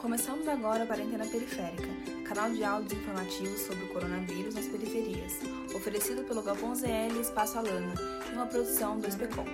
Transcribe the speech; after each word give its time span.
Começamos 0.00 0.48
agora 0.48 0.84
a 0.84 0.86
Quarentena 0.86 1.26
Periférica, 1.26 1.86
canal 2.26 2.50
de 2.50 2.64
áudios 2.64 2.90
informativos 2.94 3.60
sobre 3.60 3.84
o 3.84 3.88
coronavírus 3.92 4.54
nas 4.54 4.66
periferias, 4.66 5.38
oferecido 5.76 6.24
pelo 6.24 6.42
Galpão 6.42 6.74
ZL 6.74 7.20
Espaço 7.20 7.58
Alana, 7.58 7.92
em 8.30 8.34
uma 8.34 8.46
produção 8.46 8.98
do 8.98 9.06
SPCOM. 9.06 9.44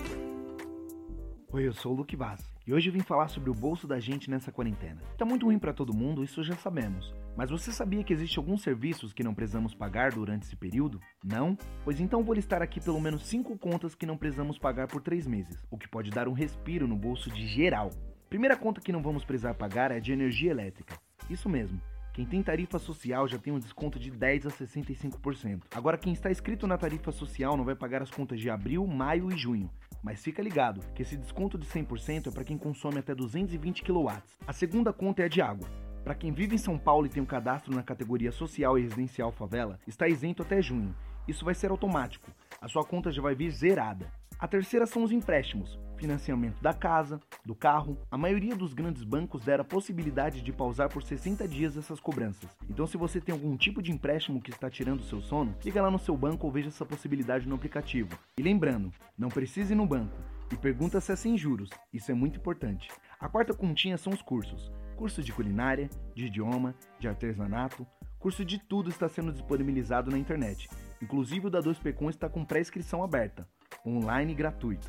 Oi, 1.53 1.67
eu 1.67 1.73
sou 1.73 1.93
o 1.93 1.97
Luke 1.97 2.15
Vaz 2.15 2.41
e 2.65 2.73
hoje 2.73 2.91
vim 2.91 3.01
falar 3.01 3.27
sobre 3.27 3.51
o 3.51 3.55
bolso 3.55 3.89
da 3.89 3.99
gente 3.99 4.31
nessa 4.31 4.53
quarentena. 4.53 5.03
Tá 5.19 5.25
muito 5.25 5.47
ruim 5.47 5.59
para 5.59 5.73
todo 5.73 5.93
mundo, 5.93 6.23
isso 6.23 6.45
já 6.45 6.55
sabemos. 6.55 7.13
Mas 7.37 7.51
você 7.51 7.73
sabia 7.73 8.05
que 8.05 8.13
existe 8.13 8.39
alguns 8.39 8.63
serviços 8.63 9.13
que 9.13 9.25
não 9.25 9.35
precisamos 9.35 9.75
pagar 9.75 10.13
durante 10.13 10.45
esse 10.45 10.55
período? 10.55 11.01
Não? 11.25 11.59
Pois 11.83 11.99
então 11.99 12.23
vou 12.23 12.35
listar 12.35 12.63
aqui 12.63 12.81
pelo 12.81 13.01
menos 13.01 13.27
5 13.27 13.59
contas 13.59 13.97
que 13.97 14.07
não 14.07 14.17
precisamos 14.17 14.59
pagar 14.59 14.87
por 14.87 15.03
3 15.03 15.27
meses, 15.27 15.61
o 15.71 15.77
que 15.77 15.89
pode 15.89 16.13
dar 16.13 16.29
um 16.29 16.33
respiro 16.33 16.87
no 16.87 16.95
bolso 16.95 17.31
de 17.31 17.49
geral. 17.49 17.91
Primeira 18.29 18.57
conta 18.57 18.81
que 18.81 18.91
não 18.91 19.03
vamos 19.03 19.25
precisar 19.25 19.55
pagar 19.55 19.93
é 19.93 20.01
de 20.01 20.13
energia 20.13 20.51
elétrica. 20.51 20.99
Isso 21.31 21.49
mesmo. 21.49 21.81
Quem 22.13 22.27
tem 22.27 22.43
tarifa 22.43 22.79
social 22.79 23.29
já 23.29 23.39
tem 23.39 23.53
um 23.53 23.59
desconto 23.59 24.01
de 24.01 24.11
10 24.11 24.47
a 24.47 24.51
65%. 24.51 25.63
Agora, 25.73 25.97
quem 25.97 26.13
está 26.13 26.31
inscrito 26.31 26.67
na 26.67 26.77
tarifa 26.77 27.13
social 27.13 27.57
não 27.57 27.65
vai 27.65 27.77
pagar 27.77 28.03
as 28.03 28.11
contas 28.11 28.41
de 28.41 28.51
abril, 28.51 28.85
maio 28.87 29.31
e 29.31 29.37
junho. 29.37 29.71
Mas 30.03 30.25
fica 30.25 30.43
ligado 30.43 30.81
que 30.93 31.03
esse 31.03 31.17
desconto 31.17 31.57
de 31.57 31.67
100% 31.67 32.27
é 32.27 32.31
para 32.33 32.43
quem 32.43 32.59
consome 32.59 32.99
até 32.99 33.15
220 33.15 33.85
kW. 33.85 34.11
A 34.47 34.53
segunda 34.53 34.93
conta 34.93 35.23
é 35.23 35.27
a 35.27 35.29
de 35.29 35.41
água. 35.41 35.69
Para 36.03 36.15
quem 36.15 36.33
vive 36.33 36.55
em 36.55 36.59
São 36.59 36.79
Paulo 36.79 37.07
e 37.07 37.11
tem 37.11 37.23
um 37.23 37.27
cadastro 37.27 37.75
na 37.75 37.83
categoria 37.83 38.33
social 38.33 38.77
e 38.77 38.83
residencial 38.83 39.31
favela, 39.31 39.79
está 39.87 40.09
isento 40.09 40.43
até 40.43 40.61
junho. 40.61 40.97
Isso 41.29 41.45
vai 41.45 41.55
ser 41.55 41.71
automático. 41.71 42.31
A 42.61 42.67
sua 42.67 42.85
conta 42.85 43.13
já 43.13 43.23
vai 43.23 43.35
vir 43.35 43.51
zerada. 43.51 44.11
A 44.39 44.47
terceira 44.47 44.85
são 44.85 45.03
os 45.03 45.13
empréstimos, 45.13 45.79
financiamento 45.97 46.61
da 46.61 46.75
casa, 46.75 47.19
do 47.43 47.55
carro. 47.55 47.97
A 48.11 48.19
maioria 48.19 48.55
dos 48.55 48.75
grandes 48.75 49.03
bancos 49.03 49.43
deram 49.43 49.63
a 49.63 49.67
possibilidade 49.67 50.43
de 50.43 50.53
pausar 50.53 50.91
por 50.91 51.03
60 51.03 51.49
dias 51.49 51.75
essas 51.75 51.99
cobranças. 51.99 52.51
Então, 52.69 52.87
se 52.87 52.99
você 52.99 53.19
tem 53.19 53.33
algum 53.33 53.57
tipo 53.57 53.81
de 53.81 53.91
empréstimo 53.91 54.43
que 54.43 54.51
está 54.51 54.69
tirando 54.69 55.01
o 55.01 55.05
seu 55.05 55.23
sono, 55.23 55.57
liga 55.65 55.81
lá 55.81 55.91
no 55.91 55.99
seu 55.99 56.15
banco 56.15 56.47
ou 56.47 56.53
veja 56.53 56.69
essa 56.69 56.85
possibilidade 56.85 57.49
no 57.49 57.55
aplicativo. 57.55 58.11
E 58.37 58.43
lembrando, 58.43 58.93
não 59.17 59.31
precise 59.31 59.73
ir 59.73 59.77
no 59.77 59.87
banco 59.87 60.15
e 60.53 60.57
pergunta 60.57 61.01
se 61.01 61.13
é 61.13 61.17
sem 61.17 61.39
juros, 61.39 61.71
isso 61.91 62.11
é 62.11 62.15
muito 62.15 62.39
importante. 62.39 62.91
A 63.19 63.31
quarta 63.31 63.55
continha 63.55 63.97
são 63.97 64.13
os 64.13 64.21
cursos: 64.21 64.71
curso 64.97 65.23
de 65.23 65.33
culinária, 65.33 65.89
de 66.15 66.27
idioma, 66.27 66.75
de 67.01 67.09
artesanato, 67.09 67.87
curso 68.19 68.45
de 68.45 68.59
tudo 68.59 68.91
está 68.91 69.09
sendo 69.09 69.33
disponibilizado 69.33 70.11
na 70.11 70.19
internet. 70.19 70.69
Inclusive 71.01 71.47
o 71.47 71.51
da 71.51 71.63
2PCOM 71.63 72.11
está 72.11 72.29
com 72.29 72.45
pré-inscrição 72.45 73.03
aberta 73.03 73.49
online 73.87 74.33
e 74.33 74.35
gratuito. 74.35 74.89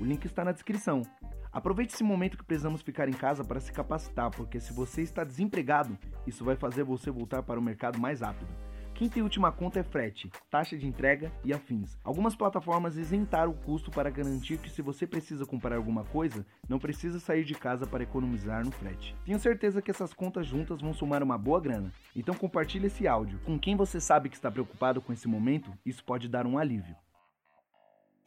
O 0.00 0.04
link 0.04 0.24
está 0.24 0.44
na 0.44 0.52
descrição. 0.52 1.02
Aproveite 1.52 1.94
esse 1.94 2.04
momento 2.04 2.38
que 2.38 2.44
precisamos 2.44 2.82
ficar 2.82 3.08
em 3.08 3.12
casa 3.12 3.44
para 3.44 3.60
se 3.60 3.72
capacitar, 3.72 4.30
porque 4.30 4.60
se 4.60 4.72
você 4.72 5.02
está 5.02 5.24
desempregado, 5.24 5.98
isso 6.26 6.44
vai 6.44 6.56
fazer 6.56 6.84
você 6.84 7.10
voltar 7.10 7.42
para 7.42 7.58
o 7.58 7.62
mercado 7.62 7.98
mais 7.98 8.20
rápido. 8.20 8.48
Quinta 8.98 9.16
e 9.16 9.22
última 9.22 9.52
conta 9.52 9.78
é 9.78 9.84
frete, 9.84 10.28
taxa 10.50 10.76
de 10.76 10.84
entrega 10.84 11.32
e 11.44 11.52
afins. 11.52 11.96
Algumas 12.02 12.34
plataformas 12.34 12.96
isentaram 12.96 13.52
o 13.52 13.54
custo 13.54 13.92
para 13.92 14.10
garantir 14.10 14.58
que 14.58 14.68
se 14.68 14.82
você 14.82 15.06
precisa 15.06 15.46
comprar 15.46 15.76
alguma 15.76 16.02
coisa, 16.02 16.44
não 16.68 16.80
precisa 16.80 17.20
sair 17.20 17.44
de 17.44 17.54
casa 17.54 17.86
para 17.86 18.02
economizar 18.02 18.64
no 18.64 18.72
frete. 18.72 19.14
Tenho 19.24 19.38
certeza 19.38 19.80
que 19.80 19.92
essas 19.92 20.12
contas 20.12 20.48
juntas 20.48 20.80
vão 20.80 20.92
somar 20.92 21.22
uma 21.22 21.38
boa 21.38 21.60
grana. 21.60 21.92
Então 22.14 22.34
compartilhe 22.34 22.88
esse 22.88 23.06
áudio. 23.06 23.38
Com 23.44 23.56
quem 23.56 23.76
você 23.76 24.00
sabe 24.00 24.28
que 24.28 24.34
está 24.34 24.50
preocupado 24.50 25.00
com 25.00 25.12
esse 25.12 25.28
momento, 25.28 25.72
isso 25.86 26.04
pode 26.04 26.28
dar 26.28 26.44
um 26.44 26.58
alívio. 26.58 26.96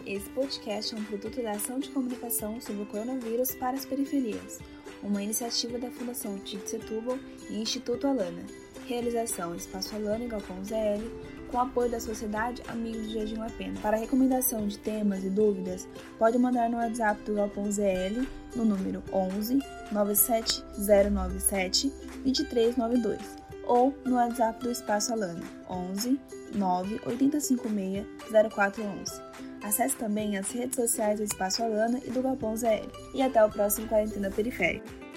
Esse 0.06 0.30
podcast 0.32 0.96
é 0.96 0.98
um 0.98 1.04
produto 1.04 1.42
da 1.44 1.52
ação 1.52 1.80
de 1.80 1.90
comunicação 1.90 2.60
sobre 2.60 2.82
o 2.84 2.86
coronavírus 2.88 3.52
para 3.52 3.78
as 3.78 3.86
periferias, 3.86 4.60
uma 5.04 5.22
iniciativa 5.22 5.78
da 5.78 5.92
Fundação 5.92 6.40
Tite 6.40 6.72
Setúbal 6.72 7.20
e 7.50 7.62
Instituto 7.62 8.08
Alana. 8.08 8.44
Realização 8.88 9.56
Espaço 9.56 9.96
Alana 9.96 10.26
e 10.26 10.28
Galpão 10.28 10.58
ZL, 10.66 11.06
com 11.52 11.60
apoio 11.60 11.92
da 11.92 12.00
Sociedade 12.00 12.64
Amigos 12.68 13.08
do 13.08 13.14
Jardim 13.14 13.36
La 13.36 13.50
Pena. 13.52 13.80
Para 13.80 13.98
recomendação 13.98 14.68
de 14.68 14.80
temas 14.80 15.24
e 15.24 15.30
dúvidas, 15.30 15.88
pode 16.18 16.38
mandar 16.40 16.68
no 16.70 16.78
WhatsApp 16.78 17.22
do 17.24 17.36
Galpão 17.36 17.72
ZL 17.72 18.26
no 18.56 18.66
número 18.66 19.04
11 19.14 19.60
97097 19.92 21.90
2392 22.24 23.20
ou 23.68 23.96
no 24.04 24.16
WhatsApp 24.16 24.64
do 24.64 24.72
Espaço 24.72 25.14
Alana 25.14 25.44
11 25.70 26.20
98556 26.56 28.06
0411. 28.52 29.51
Acesse 29.64 29.96
também 29.96 30.38
as 30.38 30.52
redes 30.52 30.76
sociais 30.76 31.20
do 31.20 31.24
Espaço 31.24 31.64
Alana 31.64 32.00
e 32.06 32.10
do 32.10 32.22
Galpão 32.22 32.56
ZL. 32.56 32.90
E 33.14 33.22
até 33.22 33.44
o 33.44 33.50
próximo 33.50 33.88
Quarentena 33.88 34.32
Periférica. 34.32 35.11